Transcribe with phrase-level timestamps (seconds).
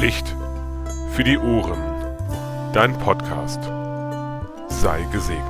[0.00, 0.34] Licht
[1.12, 1.78] für die Ohren.
[2.72, 3.62] Dein Podcast.
[4.68, 5.44] Sei gesegnet.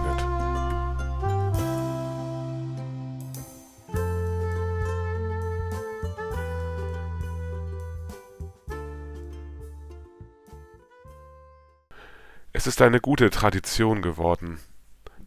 [12.53, 14.59] Es ist eine gute Tradition geworden,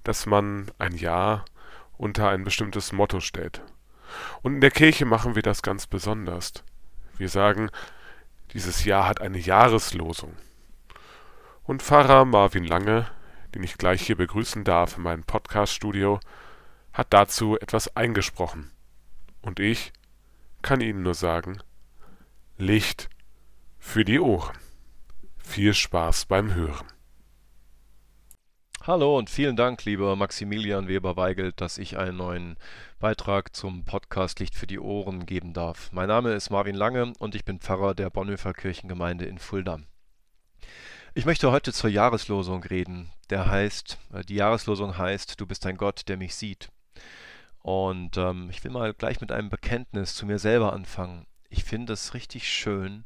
[0.04, 1.46] dass man ein Jahr
[1.98, 3.62] unter ein bestimmtes Motto stellt.
[4.42, 6.52] Und in der Kirche machen wir das ganz besonders.
[7.18, 7.70] Wir sagen,
[8.54, 10.36] dieses Jahr hat eine Jahreslosung.
[11.64, 13.10] Und Pfarrer Marvin Lange,
[13.56, 16.20] den ich gleich hier begrüßen darf in meinem Podcaststudio,
[16.92, 18.72] hat dazu etwas eingesprochen.
[19.42, 19.92] Und ich
[20.62, 21.62] kann Ihnen nur sagen,
[22.58, 23.10] Licht
[23.80, 24.58] für die Ohren.
[25.38, 26.93] Viel Spaß beim Hören.
[28.86, 32.58] Hallo und vielen Dank, lieber Maximilian Weber-Weigelt, dass ich einen neuen
[33.00, 35.90] Beitrag zum Podcast Licht für die Ohren geben darf.
[35.94, 39.80] Mein Name ist Marvin Lange und ich bin Pfarrer der Bonhoeffer Kirchengemeinde in Fulda.
[41.14, 43.10] Ich möchte heute zur Jahreslosung reden.
[43.30, 46.68] Der heißt, äh, die Jahreslosung heißt, du bist ein Gott, der mich sieht.
[47.60, 51.26] Und ähm, ich will mal gleich mit einem Bekenntnis zu mir selber anfangen.
[51.48, 53.06] Ich finde es richtig schön,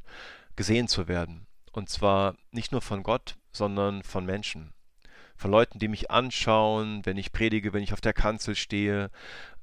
[0.55, 1.45] gesehen zu werden.
[1.71, 4.73] Und zwar nicht nur von Gott, sondern von Menschen
[5.37, 9.11] von Leuten, die mich anschauen, wenn ich predige, wenn ich auf der Kanzel stehe,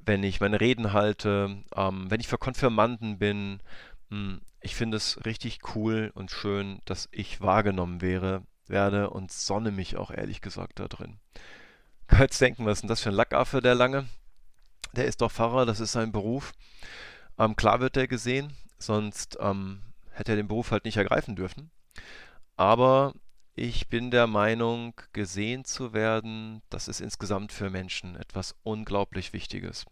[0.01, 3.61] wenn ich meine Reden halte, ähm, wenn ich für Konfirmanden bin.
[4.11, 9.71] Hm, ich finde es richtig cool und schön, dass ich wahrgenommen wäre, werde und sonne
[9.71, 11.19] mich auch ehrlich gesagt da drin.
[12.19, 14.07] Jetzt denken, was ist denn das für ein Lackaffe, der lange?
[14.93, 16.53] Der ist doch Pfarrer, das ist sein Beruf.
[17.39, 19.81] Ähm, klar wird er gesehen, sonst ähm,
[20.13, 21.71] hätte er den Beruf halt nicht ergreifen dürfen.
[22.57, 23.15] Aber
[23.55, 29.85] ich bin der Meinung, gesehen zu werden, das ist insgesamt für Menschen etwas unglaublich Wichtiges.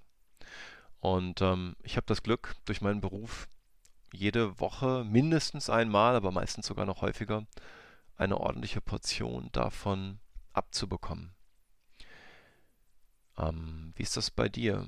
[0.99, 3.49] Und ähm, ich habe das Glück, durch meinen Beruf
[4.13, 7.47] jede Woche mindestens einmal, aber meistens sogar noch häufiger,
[8.17, 10.19] eine ordentliche Portion davon
[10.53, 11.33] abzubekommen.
[13.39, 14.87] Ähm, wie ist das bei dir?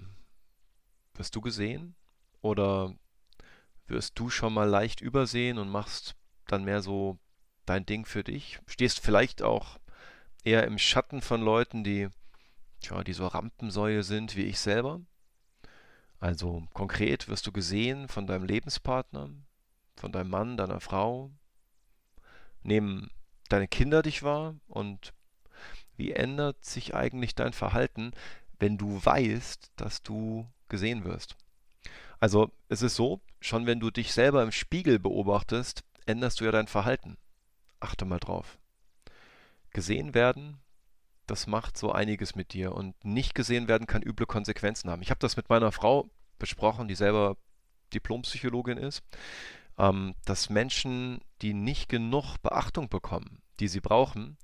[1.15, 1.95] Wirst du gesehen?
[2.43, 2.95] Oder
[3.87, 7.19] wirst du schon mal leicht übersehen und machst dann mehr so
[7.67, 8.61] dein Ding für dich.
[8.67, 9.79] Stehst vielleicht auch
[10.45, 12.09] eher im Schatten von Leuten, die,
[12.81, 15.01] tja, die so Rampensäue sind wie ich selber.
[16.21, 19.31] Also konkret wirst du gesehen von deinem Lebenspartner,
[19.97, 21.31] von deinem Mann, deiner Frau.
[22.63, 23.11] Nehmen
[23.49, 25.13] deine Kinder dich wahr und
[25.97, 28.13] wie ändert sich eigentlich dein Verhalten,
[28.59, 31.37] wenn du weißt, dass du gesehen wirst?
[32.21, 36.53] Also es ist so, schon wenn du dich selber im Spiegel beobachtest, änderst du ja
[36.53, 37.19] dein Verhalten.
[37.85, 38.59] Achte mal drauf.
[39.71, 40.59] Gesehen werden,
[41.27, 42.73] das macht so einiges mit dir.
[42.73, 45.03] Und nicht gesehen werden kann üble Konsequenzen haben.
[45.03, 47.37] Ich habe das mit meiner Frau besprochen, die selber
[47.93, 49.03] Diplompsychologin ist,
[49.79, 54.37] ähm, dass Menschen, die nicht genug Beachtung bekommen, die sie brauchen,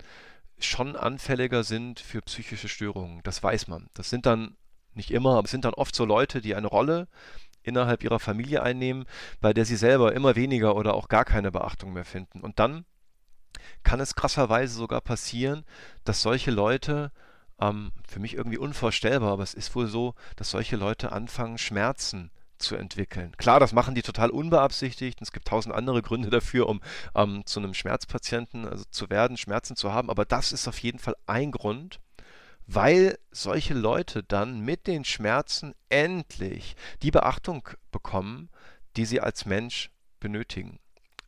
[0.59, 3.23] schon anfälliger sind für psychische Störungen.
[3.23, 3.89] Das weiß man.
[3.95, 4.57] Das sind dann
[4.95, 7.09] nicht immer, aber es sind dann oft so Leute, die eine Rolle
[7.63, 9.05] innerhalb ihrer Familie einnehmen,
[9.41, 12.41] bei der sie selber immer weniger oder auch gar keine Beachtung mehr finden.
[12.41, 12.85] Und dann
[13.83, 15.65] kann es krasserweise sogar passieren,
[16.05, 17.13] dass solche Leute,
[17.61, 22.31] ähm, für mich irgendwie unvorstellbar, aber es ist wohl so, dass solche Leute anfangen, Schmerzen
[22.59, 23.35] zu entwickeln.
[23.39, 26.81] Klar, das machen die total unbeabsichtigt und es gibt tausend andere Gründe dafür, um
[27.15, 30.99] ähm, zu einem Schmerzpatienten also zu werden, Schmerzen zu haben, aber das ist auf jeden
[30.99, 32.01] Fall ein Grund,
[32.67, 38.51] weil solche Leute dann mit den Schmerzen endlich die Beachtung bekommen,
[38.97, 39.91] die sie als Mensch
[40.21, 40.79] benötigen.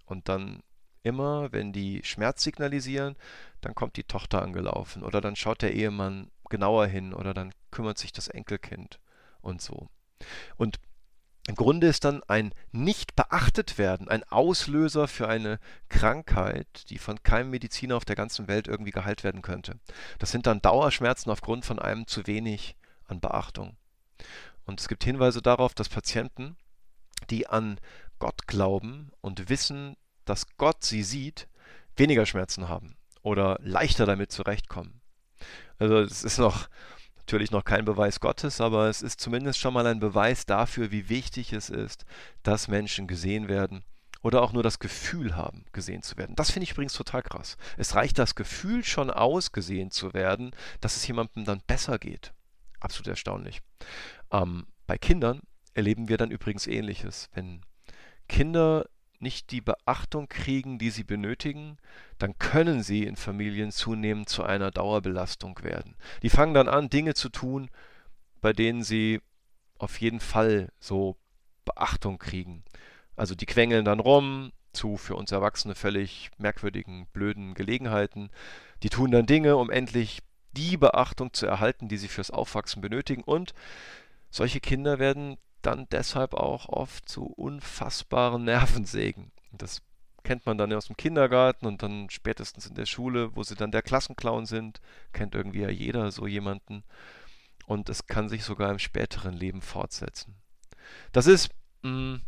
[0.04, 0.62] Und dann
[1.02, 3.16] immer, wenn die Schmerz signalisieren,
[3.60, 7.98] dann kommt die Tochter angelaufen oder dann schaut der Ehemann genauer hin oder dann kümmert
[7.98, 9.00] sich das Enkelkind
[9.40, 9.88] und so.
[10.56, 10.78] Und
[11.48, 15.58] im Grunde ist dann ein nicht beachtet werden ein Auslöser für eine
[15.88, 19.80] Krankheit, die von keinem Mediziner auf der ganzen Welt irgendwie geheilt werden könnte.
[20.20, 23.76] Das sind dann Dauerschmerzen aufgrund von einem zu wenig an Beachtung.
[24.66, 26.56] Und es gibt Hinweise darauf, dass Patienten,
[27.28, 27.80] die an
[28.20, 31.48] Gott glauben und wissen, dass Gott sie sieht,
[31.96, 35.00] weniger Schmerzen haben oder leichter damit zurechtkommen.
[35.78, 36.68] Also es ist noch
[37.18, 41.08] natürlich noch kein Beweis Gottes, aber es ist zumindest schon mal ein Beweis dafür, wie
[41.08, 42.04] wichtig es ist,
[42.42, 43.84] dass Menschen gesehen werden
[44.22, 46.36] oder auch nur das Gefühl haben, gesehen zu werden.
[46.36, 47.56] Das finde ich übrigens total krass.
[47.76, 52.32] Es reicht das Gefühl schon aus, gesehen zu werden, dass es jemandem dann besser geht.
[52.80, 53.62] Absolut erstaunlich.
[54.30, 55.40] Ähm, bei Kindern
[55.74, 57.28] erleben wir dann übrigens Ähnliches.
[57.34, 57.62] Wenn
[58.28, 58.86] Kinder
[59.22, 61.78] nicht die Beachtung kriegen, die sie benötigen,
[62.18, 65.96] dann können sie in Familien zunehmend zu einer Dauerbelastung werden.
[66.22, 67.70] Die fangen dann an, Dinge zu tun,
[68.40, 69.20] bei denen sie
[69.78, 71.16] auf jeden Fall so
[71.64, 72.64] Beachtung kriegen.
[73.16, 78.30] Also die quengeln dann rum, zu für uns Erwachsene völlig merkwürdigen, blöden Gelegenheiten.
[78.82, 80.20] Die tun dann Dinge, um endlich
[80.52, 83.22] die Beachtung zu erhalten, die sie fürs Aufwachsen benötigen.
[83.22, 83.54] Und
[84.30, 89.30] solche Kinder werden dann deshalb auch oft zu unfassbaren Nervensägen.
[89.52, 89.82] Das
[90.24, 93.72] kennt man dann aus dem Kindergarten und dann spätestens in der Schule, wo sie dann
[93.72, 94.80] der Klassenclown sind,
[95.12, 96.84] kennt irgendwie ja jeder so jemanden.
[97.66, 100.36] Und es kann sich sogar im späteren Leben fortsetzen.
[101.12, 101.50] Das ist
[101.82, 102.22] mh, mm,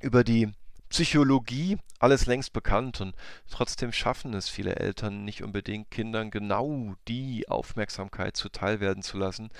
[0.00, 0.52] über die
[0.88, 3.14] Psychologie alles längst bekannt und
[3.50, 9.50] trotzdem schaffen es viele Eltern nicht unbedingt, Kindern genau die Aufmerksamkeit zuteilwerden zu lassen,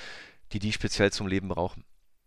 [0.53, 1.85] die die speziell zum Leben brauchen.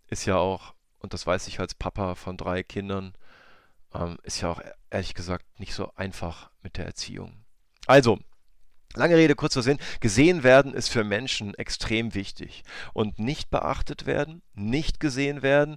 [0.07, 3.13] Ist ja auch, und das weiß ich als Papa von drei Kindern,
[3.93, 7.43] ähm, ist ja auch ehrlich gesagt nicht so einfach mit der Erziehung.
[7.87, 8.19] Also,
[8.95, 9.77] Lange Rede, kurzer Sinn.
[9.99, 12.63] Gesehen werden ist für Menschen extrem wichtig.
[12.91, 15.75] Und nicht beachtet werden, nicht gesehen werden,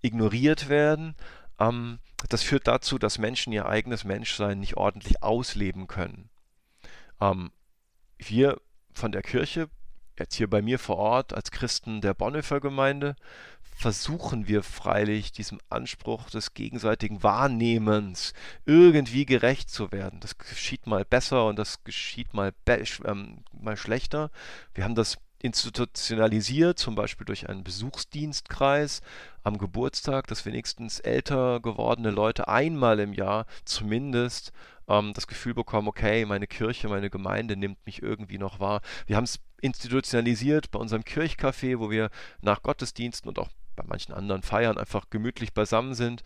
[0.00, 1.14] ignoriert werden,
[1.58, 1.98] ähm,
[2.28, 6.30] das führt dazu, dass Menschen ihr eigenes Menschsein nicht ordentlich ausleben können.
[7.20, 7.52] Ähm,
[8.18, 8.60] wir
[8.92, 9.68] von der Kirche,
[10.18, 13.16] jetzt hier bei mir vor Ort als Christen der Bonhoeffer Gemeinde,
[13.74, 18.32] versuchen wir freilich diesem Anspruch des gegenseitigen Wahrnehmens
[18.64, 20.20] irgendwie gerecht zu werden.
[20.20, 22.52] Das geschieht mal besser und das geschieht mal,
[23.04, 24.30] ähm, mal schlechter.
[24.74, 29.02] Wir haben das institutionalisiert, zum Beispiel durch einen Besuchsdienstkreis
[29.42, 34.52] am Geburtstag, dass wenigstens älter gewordene Leute einmal im Jahr zumindest
[34.88, 38.80] ähm, das Gefühl bekommen, okay, meine Kirche, meine Gemeinde nimmt mich irgendwie noch wahr.
[39.06, 42.10] Wir haben es institutionalisiert bei unserem Kirchcafé, wo wir
[42.40, 46.22] nach Gottesdiensten und auch bei manchen anderen Feiern einfach gemütlich beisammen sind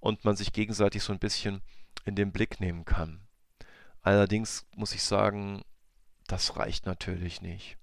[0.00, 1.62] und man sich gegenseitig so ein bisschen
[2.04, 3.20] in den Blick nehmen kann.
[4.02, 5.62] Allerdings muss ich sagen,
[6.26, 7.76] das reicht natürlich nicht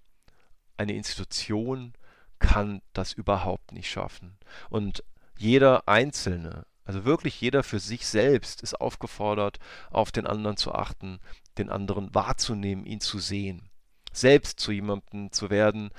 [0.78, 1.94] eine Institution
[2.40, 4.38] kann das überhaupt nicht schaffen.
[4.70, 5.04] Und
[5.38, 9.58] jeder Einzelne, also wirklich jeder für sich selbst ist aufgefordert,
[9.90, 11.20] auf den anderen zu achten,
[11.58, 13.70] den anderen wahrzunehmen, ihn zu sehen.
[14.14, 15.90] Selbst zu jemandem zu werden,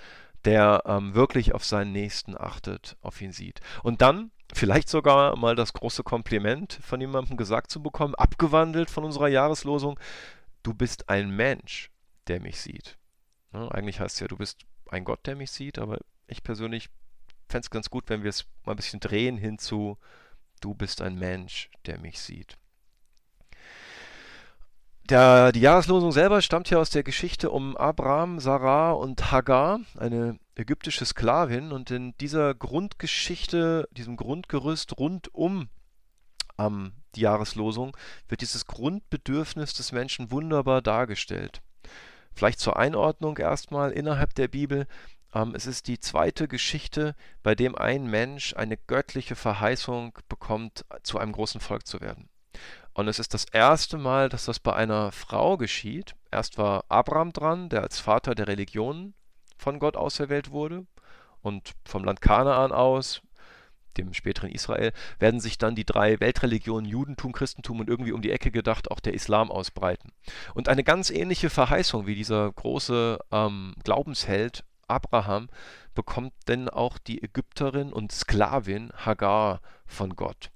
[0.49, 3.61] der ähm, wirklich auf seinen Nächsten achtet, auf ihn sieht.
[3.83, 9.05] Und dann vielleicht sogar mal das große Kompliment von jemandem gesagt zu bekommen, abgewandelt von
[9.05, 10.01] unserer Jahreslosung,
[10.63, 11.91] du bist ein Mensch,
[12.29, 12.97] der mich sieht.
[13.53, 16.89] Ja, eigentlich heißt es ja, du bist ein Gott, der mich sieht, aber ich persönlich
[17.51, 19.99] fände es ganz gut, wenn wir es mal ein bisschen drehen hinzu,
[20.63, 22.57] du bist ein Mensch, der mich sieht.
[25.09, 30.39] Der, die Jahreslosung selber stammt ja aus der Geschichte um Abraham, Sarah und Hagar, eine
[30.55, 31.73] ägyptische Sklavin.
[31.73, 35.71] Und in dieser Grundgeschichte, diesem Grundgerüst rund um
[36.59, 37.97] ähm, die Jahreslosung,
[38.29, 41.63] wird dieses Grundbedürfnis des Menschen wunderbar dargestellt.
[42.35, 44.87] Vielleicht zur Einordnung erstmal innerhalb der Bibel.
[45.33, 51.19] Ähm, es ist die zweite Geschichte, bei dem ein Mensch eine göttliche Verheißung bekommt, zu
[51.19, 52.29] einem großen Volk zu werden.
[52.99, 56.17] Und es ist das erste Mal, dass das bei einer Frau geschieht.
[56.33, 59.15] Erst war Abraham dran, der als Vater der Religion
[59.57, 60.85] von Gott auserwählt wurde.
[61.41, 63.23] Und vom Land Kanaan aus
[63.99, 68.33] dem späteren Israel, werden sich dann die drei Weltreligionen Judentum, Christentum und irgendwie um die
[68.33, 70.11] Ecke gedacht auch der Islam ausbreiten.
[70.55, 75.51] Und eine ganz ähnliche Verheißung wie dieser große ähm, Glaubensheld Abraham
[75.95, 80.51] bekommt denn auch die Ägypterin und Sklavin Hagar von Gott.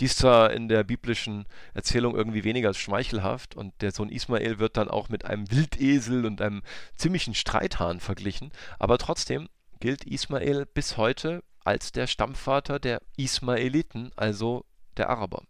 [0.00, 4.58] Die ist zwar in der biblischen Erzählung irgendwie weniger als schmeichelhaft und der Sohn Ismael
[4.58, 6.62] wird dann auch mit einem Wildesel und einem
[6.96, 9.48] ziemlichen Streithahn verglichen, aber trotzdem
[9.80, 14.64] gilt Ismael bis heute als der Stammvater der Ismaeliten, also
[14.96, 15.42] der Araber.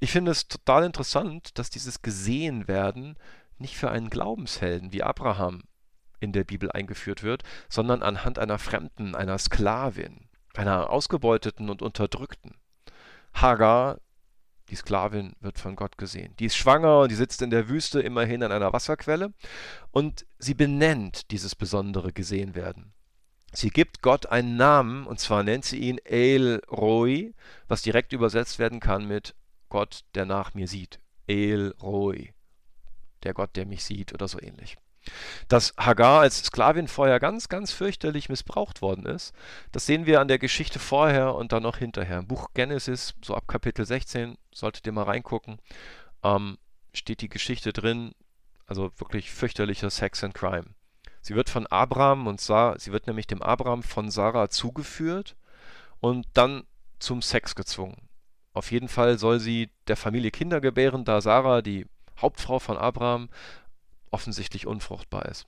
[0.00, 3.16] Ich finde es total interessant, dass dieses Gesehenwerden
[3.58, 5.62] nicht für einen Glaubenshelden wie Abraham
[6.20, 12.57] in der Bibel eingeführt wird, sondern anhand einer Fremden, einer Sklavin, einer Ausgebeuteten und Unterdrückten.
[13.34, 14.00] Hagar,
[14.68, 16.34] die Sklavin, wird von Gott gesehen.
[16.38, 19.32] Die ist schwanger und die sitzt in der Wüste immerhin an einer Wasserquelle
[19.90, 22.92] und sie benennt dieses besondere Gesehenwerden.
[23.52, 27.32] Sie gibt Gott einen Namen, und zwar nennt sie ihn El Roi,
[27.66, 29.34] was direkt übersetzt werden kann mit
[29.70, 31.00] Gott, der nach mir sieht.
[31.26, 32.34] El Roi,
[33.22, 34.76] der Gott, der mich sieht oder so ähnlich.
[35.48, 39.34] Dass Hagar als Sklavin vorher ganz, ganz fürchterlich missbraucht worden ist,
[39.72, 42.18] das sehen wir an der Geschichte vorher und dann noch hinterher.
[42.18, 45.58] Im Buch Genesis, so ab Kapitel 16, solltet ihr mal reingucken,
[46.22, 46.58] ähm,
[46.92, 48.12] steht die Geschichte drin,
[48.66, 50.74] also wirklich fürchterlicher Sex and Crime.
[51.20, 55.36] Sie wird von Abraham und Sarah, sie wird nämlich dem Abraham von Sarah zugeführt
[56.00, 56.64] und dann
[56.98, 58.08] zum Sex gezwungen.
[58.52, 61.86] Auf jeden Fall soll sie der Familie Kinder gebären, da Sarah, die
[62.20, 63.28] Hauptfrau von Abraham,
[64.12, 65.46] offensichtlich unfruchtbar ist.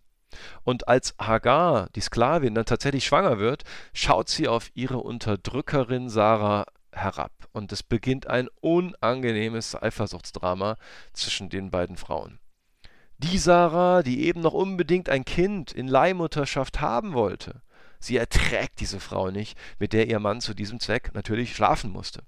[0.62, 6.66] Und als Hagar, die Sklavin, dann tatsächlich schwanger wird, schaut sie auf ihre Unterdrückerin Sarah
[6.92, 10.76] herab und es beginnt ein unangenehmes Eifersuchtsdrama
[11.12, 12.38] zwischen den beiden Frauen.
[13.18, 17.62] Die Sarah, die eben noch unbedingt ein Kind in Leihmutterschaft haben wollte,
[17.98, 22.22] sie erträgt diese Frau nicht, mit der ihr Mann zu diesem Zweck natürlich schlafen musste.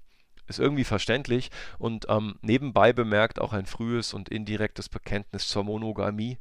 [0.47, 6.37] Ist irgendwie verständlich und ähm, nebenbei bemerkt auch ein frühes und indirektes Bekenntnis zur Monogamie,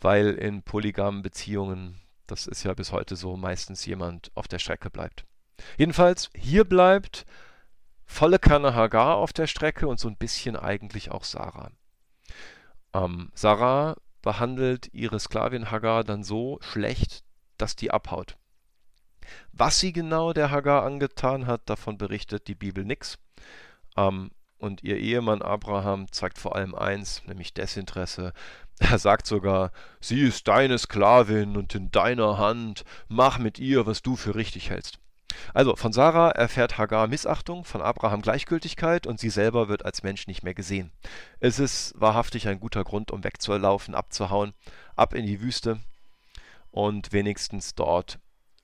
[0.00, 4.90] weil in polygamen Beziehungen, das ist ja bis heute so, meistens jemand auf der Strecke
[4.90, 5.24] bleibt.
[5.78, 7.24] Jedenfalls, hier bleibt
[8.04, 11.70] volle Kanne Hagar auf der Strecke und so ein bisschen eigentlich auch Sarah.
[12.92, 17.24] Ähm, Sarah behandelt ihre Sklavin Hagar dann so schlecht,
[17.56, 18.36] dass die abhaut.
[19.52, 23.18] Was sie genau der Hagar angetan hat, davon berichtet die Bibel nichts.
[23.96, 28.32] Ähm, und ihr Ehemann Abraham zeigt vor allem eins, nämlich Desinteresse.
[28.78, 34.02] Er sagt sogar, sie ist deine Sklavin und in deiner Hand, mach mit ihr, was
[34.02, 34.98] du für richtig hältst.
[35.54, 40.26] Also von Sarah erfährt Hagar Missachtung, von Abraham Gleichgültigkeit und sie selber wird als Mensch
[40.26, 40.92] nicht mehr gesehen.
[41.40, 44.54] Es ist wahrhaftig ein guter Grund, um wegzulaufen, abzuhauen,
[44.94, 45.80] ab in die Wüste
[46.70, 48.18] und wenigstens dort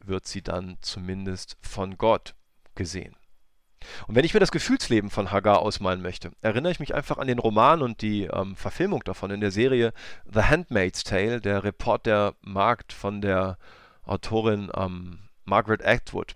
[0.09, 2.35] wird sie dann zumindest von Gott
[2.75, 3.15] gesehen.
[4.07, 7.29] Und wenn ich mir das Gefühlsleben von Hagar ausmalen möchte, erinnere ich mich einfach an
[7.29, 9.93] den Roman und die ähm, Verfilmung davon in der Serie
[10.25, 13.57] The Handmaid's Tale, der Report der Markt von der
[14.03, 16.35] Autorin ähm, Margaret Atwood.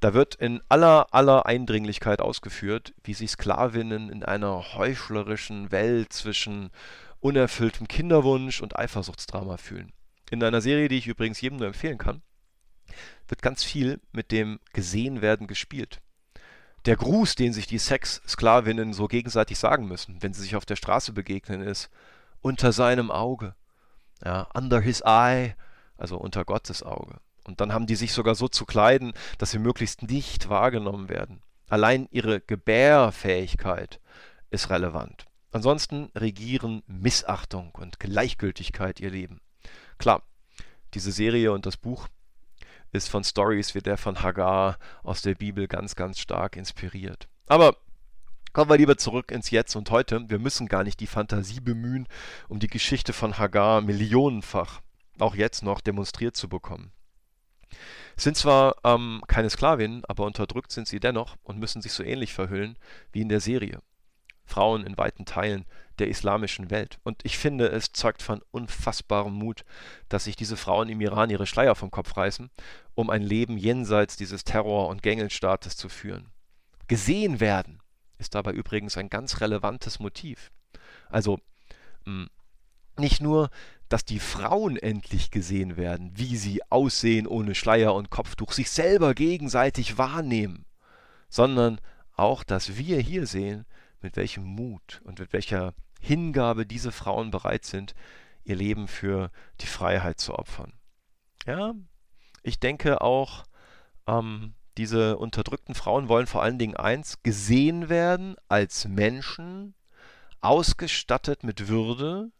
[0.00, 6.70] Da wird in aller, aller Eindringlichkeit ausgeführt, wie sich Sklavinnen in einer heuchlerischen Welt zwischen
[7.20, 9.92] unerfülltem Kinderwunsch und Eifersuchtsdrama fühlen.
[10.30, 12.22] In einer Serie, die ich übrigens jedem nur empfehlen kann,
[13.28, 16.00] wird ganz viel mit dem Gesehenwerden gespielt.
[16.84, 20.76] Der Gruß, den sich die Sexsklavinnen so gegenseitig sagen müssen, wenn sie sich auf der
[20.76, 21.90] Straße begegnen, ist
[22.40, 23.54] unter seinem Auge.
[24.24, 25.54] Ja, under his eye,
[25.96, 27.20] also unter Gottes Auge.
[27.44, 31.42] Und dann haben die sich sogar so zu kleiden, dass sie möglichst nicht wahrgenommen werden.
[31.68, 34.00] Allein ihre Gebärfähigkeit
[34.50, 35.26] ist relevant.
[35.52, 39.40] Ansonsten regieren Missachtung und Gleichgültigkeit ihr Leben.
[39.98, 40.22] Klar,
[40.94, 42.08] diese Serie und das Buch
[42.92, 47.28] ist von Stories wie der von Hagar aus der Bibel ganz, ganz stark inspiriert.
[47.46, 47.76] Aber
[48.52, 50.28] kommen wir lieber zurück ins Jetzt und Heute.
[50.28, 52.06] Wir müssen gar nicht die Fantasie bemühen,
[52.48, 54.80] um die Geschichte von Hagar millionenfach
[55.18, 56.92] auch jetzt noch demonstriert zu bekommen.
[58.16, 62.34] Sind zwar ähm, keine Sklavinnen, aber unterdrückt sind sie dennoch und müssen sich so ähnlich
[62.34, 62.78] verhüllen
[63.12, 63.80] wie in der Serie.
[64.52, 65.64] Frauen in weiten Teilen
[65.98, 66.98] der islamischen Welt.
[67.04, 69.64] Und ich finde, es zeugt von unfassbarem Mut,
[70.10, 72.50] dass sich diese Frauen im Iran ihre Schleier vom Kopf reißen,
[72.94, 76.28] um ein Leben jenseits dieses Terror- und Gängelstaates zu führen.
[76.86, 77.80] Gesehen werden
[78.18, 80.50] ist dabei übrigens ein ganz relevantes Motiv.
[81.08, 81.38] Also
[82.04, 82.28] hm,
[82.98, 83.48] nicht nur,
[83.88, 89.14] dass die Frauen endlich gesehen werden, wie sie aussehen ohne Schleier und Kopftuch, sich selber
[89.14, 90.66] gegenseitig wahrnehmen,
[91.30, 91.80] sondern
[92.14, 93.64] auch, dass wir hier sehen,
[94.02, 97.94] mit welchem Mut und mit welcher Hingabe diese Frauen bereit sind,
[98.44, 99.30] ihr Leben für
[99.60, 100.72] die Freiheit zu opfern.
[101.46, 101.74] Ja,
[102.42, 103.44] ich denke auch,
[104.06, 109.74] ähm, diese unterdrückten Frauen wollen vor allen Dingen eins, gesehen werden als Menschen,
[110.40, 112.32] ausgestattet mit Würde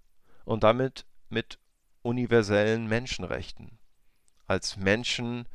[0.45, 1.59] und damit mit
[2.03, 3.79] universellen Menschenrechten,
[4.47, 5.47] als Menschen,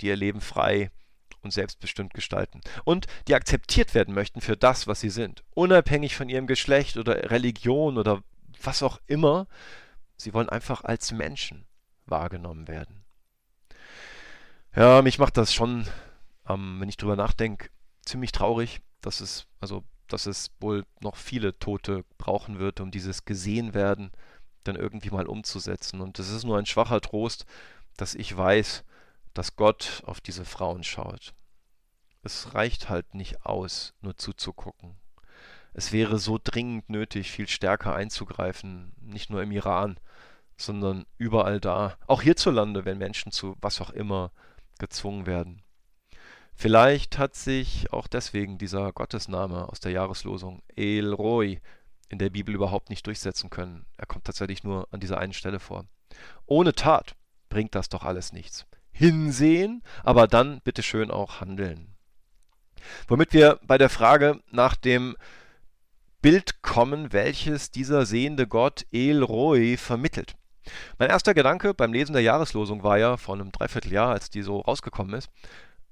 [0.00, 0.90] die ihr Leben frei
[1.42, 6.28] und selbstbestimmt gestalten und die akzeptiert werden möchten für das, was sie sind, unabhängig von
[6.28, 8.22] ihrem Geschlecht oder Religion oder
[8.62, 9.46] was auch immer.
[10.16, 11.66] Sie wollen einfach als Menschen
[12.06, 13.04] wahrgenommen werden.
[14.74, 15.86] Ja, mich macht das schon,
[16.48, 17.70] ähm, wenn ich drüber nachdenke,
[18.04, 23.24] ziemlich traurig, dass es, also, dass es wohl noch viele Tote brauchen wird, um dieses
[23.24, 24.10] gesehen werden
[24.64, 26.00] dann irgendwie mal umzusetzen.
[26.00, 27.44] Und es ist nur ein schwacher Trost,
[27.96, 28.84] dass ich weiß,
[29.34, 31.34] dass Gott auf diese Frauen schaut.
[32.22, 34.96] Es reicht halt nicht aus, nur zuzugucken.
[35.72, 39.98] Es wäre so dringend nötig, viel stärker einzugreifen, nicht nur im Iran,
[40.56, 44.32] sondern überall da, auch hierzulande, wenn Menschen zu was auch immer
[44.78, 45.62] gezwungen werden.
[46.54, 51.60] Vielleicht hat sich auch deswegen dieser Gottesname aus der Jahreslosung El Roi
[52.08, 53.86] in der Bibel überhaupt nicht durchsetzen können.
[53.96, 55.84] Er kommt tatsächlich nur an dieser einen Stelle vor.
[56.46, 57.14] Ohne Tat
[57.48, 58.66] bringt das doch alles nichts.
[58.98, 61.94] Hinsehen, aber dann bitte schön auch handeln.
[63.06, 65.16] Womit wir bei der Frage nach dem
[66.20, 70.34] Bild kommen, welches dieser sehende Gott El Roi vermittelt.
[70.98, 74.60] Mein erster Gedanke beim Lesen der Jahreslosung war ja vor einem Dreivierteljahr, als die so
[74.60, 75.30] rausgekommen ist,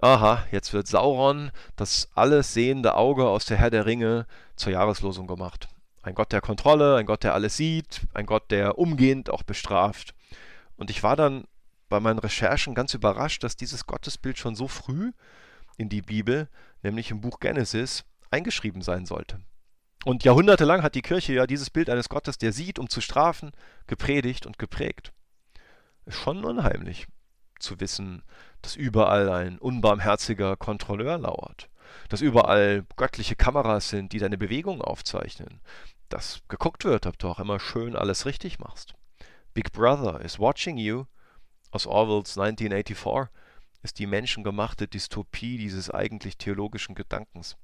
[0.00, 5.28] aha, jetzt wird Sauron, das alles sehende Auge aus der Herr der Ringe, zur Jahreslosung
[5.28, 5.68] gemacht.
[6.02, 10.14] Ein Gott der Kontrolle, ein Gott, der alles sieht, ein Gott, der umgehend auch bestraft.
[10.76, 11.44] Und ich war dann
[11.88, 15.12] bei meinen Recherchen ganz überrascht, dass dieses Gottesbild schon so früh
[15.76, 16.48] in die Bibel,
[16.82, 19.40] nämlich im Buch Genesis, eingeschrieben sein sollte.
[20.04, 23.52] Und jahrhundertelang hat die Kirche ja dieses Bild eines Gottes, der sieht, um zu strafen,
[23.86, 25.12] gepredigt und geprägt.
[26.04, 27.06] Ist schon unheimlich
[27.58, 28.22] zu wissen,
[28.62, 31.68] dass überall ein unbarmherziger Kontrolleur lauert,
[32.08, 35.60] dass überall göttliche Kameras sind, die deine Bewegung aufzeichnen,
[36.08, 38.94] dass geguckt wird, ob du auch immer schön alles richtig machst.
[39.54, 41.06] Big Brother is watching you
[41.70, 43.32] aus Orwells 1984
[43.82, 47.56] ist die menschengemachte Dystopie dieses eigentlich theologischen Gedankens.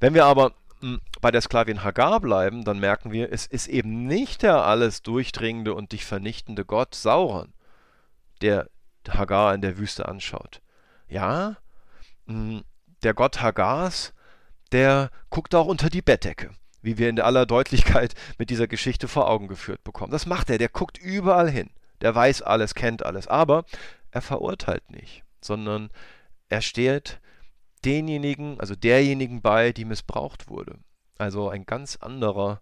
[0.00, 4.06] Wenn wir aber hm, bei der Sklavin Hagar bleiben, dann merken wir, es ist eben
[4.06, 7.52] nicht der alles durchdringende und dich vernichtende Gott Sauron,
[8.42, 8.68] der
[9.08, 10.60] Hagar in der Wüste anschaut.
[11.08, 11.56] Ja,
[12.26, 12.64] hm,
[13.02, 14.12] der Gott Hagars,
[14.72, 16.50] der guckt auch unter die Bettdecke,
[16.82, 20.12] wie wir in aller Deutlichkeit mit dieser Geschichte vor Augen geführt bekommen.
[20.12, 23.64] Das macht er, der guckt überall hin, der weiß alles, kennt alles, aber
[24.10, 25.90] er verurteilt nicht, sondern
[26.48, 27.20] er steht
[27.84, 30.78] denjenigen, also derjenigen bei, die missbraucht wurde.
[31.18, 32.60] Also ein ganz anderer,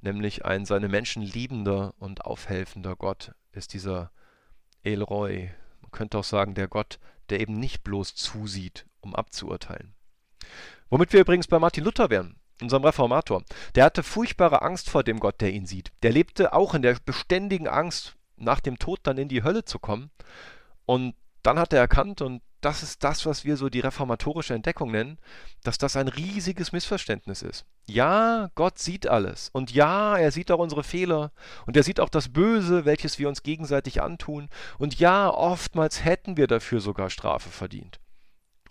[0.00, 4.10] nämlich ein seine Menschen liebender und aufhelfender Gott ist dieser
[4.82, 5.50] Elroy.
[5.80, 6.98] Man könnte auch sagen, der Gott,
[7.30, 9.94] der eben nicht bloß zusieht, um abzuurteilen.
[10.90, 13.42] Womit wir übrigens bei Martin Luther wären, unserem Reformator.
[13.74, 15.92] Der hatte furchtbare Angst vor dem Gott, der ihn sieht.
[16.02, 19.78] Der lebte auch in der beständigen Angst, nach dem Tod dann in die Hölle zu
[19.78, 20.10] kommen.
[20.84, 24.90] Und dann hat er erkannt, und das ist das, was wir so die reformatorische Entdeckung
[24.90, 25.18] nennen,
[25.62, 27.64] dass das ein riesiges Missverständnis ist.
[27.86, 29.50] Ja, Gott sieht alles.
[29.52, 31.30] Und ja, er sieht auch unsere Fehler.
[31.66, 34.48] Und er sieht auch das Böse, welches wir uns gegenseitig antun.
[34.78, 38.00] Und ja, oftmals hätten wir dafür sogar Strafe verdient.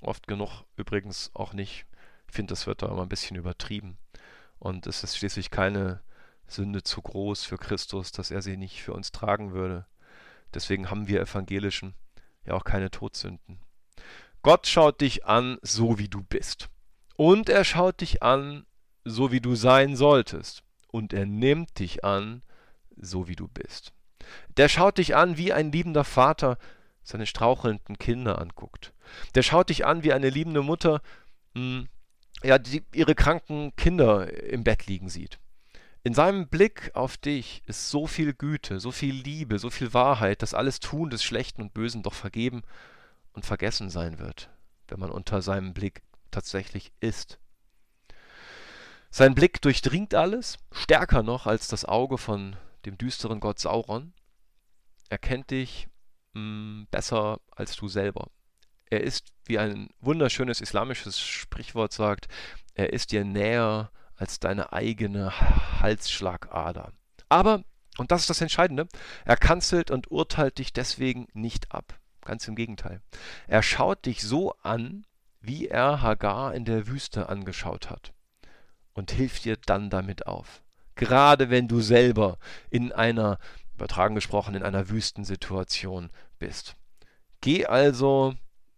[0.02, 1.86] Oft genug übrigens auch nicht.
[2.28, 3.98] Ich finde, das wird da immer ein bisschen übertrieben.
[4.60, 6.02] Und es ist schließlich keine
[6.48, 9.86] Sünde zu groß für Christus, dass er sie nicht für uns tragen würde.
[10.54, 11.96] Deswegen haben wir Evangelischen
[12.46, 13.60] ja auch keine Todsünden.
[14.42, 16.70] Gott schaut dich an, so wie du bist.
[17.16, 18.66] Und er schaut dich an,
[19.04, 20.64] so wie du sein solltest.
[20.92, 22.44] Und er nimmt dich an,
[22.96, 23.94] so wie du bist.
[24.58, 26.58] Der schaut dich an, wie ein liebender Vater
[27.04, 28.94] seine strauchelnden Kinder anguckt.
[29.36, 31.02] Der schaut dich an, wie eine liebende Mutter
[31.54, 31.88] mh, hm,
[32.44, 35.40] ja, die, ihre kranken Kinder im Bett liegen sieht.
[36.06, 40.44] In seinem Blick auf dich ist so viel Güte, so viel Liebe, so viel Wahrheit,
[40.44, 42.62] dass alles Tun des Schlechten und Bösen doch vergeben
[43.34, 44.52] und vergessen sein wird,
[44.88, 47.40] wenn man unter seinem Blick tatsächlich ist.
[49.10, 54.14] Sein Blick durchdringt alles, stärker noch als das Auge von dem düsteren Gott Sauron.
[55.10, 55.88] Er kennt dich
[56.34, 58.30] mh, hm, besser als du selber.
[58.92, 62.28] Er ist, wie ein wunderschönes islamisches Sprichwort sagt,
[62.76, 65.32] er ist dir näher als deine eigene
[65.82, 66.92] Halsschlagader.
[67.30, 67.64] Aber,
[67.98, 68.88] und das ist das Entscheidende,
[69.26, 72.00] er kanzelt und urteilt dich deswegen nicht ab.
[72.22, 73.02] Ganz im Gegenteil.
[73.48, 75.06] Er schaut dich so an,
[75.42, 78.14] wie er Hagar in der Wüste angeschaut hat
[78.94, 80.64] und hilft dir dann damit auf.
[80.96, 83.38] Gerade wenn du selber in einer,
[83.76, 86.76] übertragen gesprochen, in einer Wüstensituation bist.
[87.42, 88.34] Geh also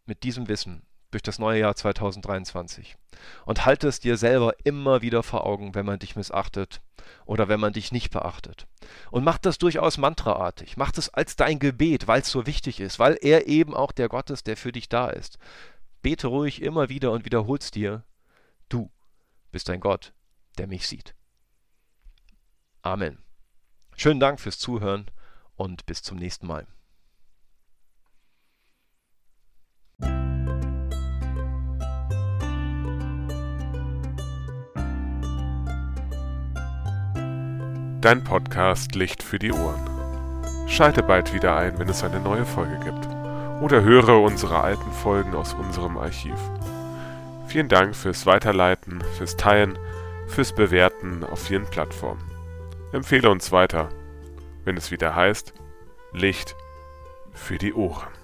[0.05, 2.97] mit diesem Wissen durch das neue Jahr 2023.
[3.45, 6.81] Und halte es dir selber immer wieder vor Augen, wenn man dich missachtet
[7.25, 8.67] oder wenn man dich nicht beachtet.
[9.11, 10.77] Und mach das durchaus mantraartig.
[10.77, 14.09] Mach das als dein Gebet, weil es so wichtig ist, weil er eben auch der
[14.09, 15.37] Gott ist, der für dich da ist.
[16.01, 18.03] Bete ruhig immer wieder und wiederholst dir,
[18.69, 18.91] du
[19.51, 20.13] bist ein Gott,
[20.57, 21.15] der mich sieht.
[22.81, 23.17] Amen.
[23.95, 25.09] Schönen Dank fürs Zuhören
[25.55, 26.67] und bis zum nächsten Mal.
[37.99, 39.81] Dein Podcast Licht für die Ohren.
[40.67, 43.07] Schalte bald wieder ein, wenn es eine neue Folge gibt.
[43.59, 46.37] Oder höre unsere alten Folgen aus unserem Archiv.
[47.47, 49.79] Vielen Dank fürs Weiterleiten, fürs Teilen,
[50.27, 52.23] fürs Bewerten auf vielen Plattformen.
[52.91, 53.89] Empfehle uns weiter,
[54.63, 55.55] wenn es wieder heißt
[56.13, 56.55] Licht
[57.33, 58.16] für die Ohren.